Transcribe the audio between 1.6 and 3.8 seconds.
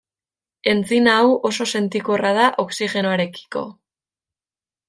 sentikorra da oxigenoarekiko.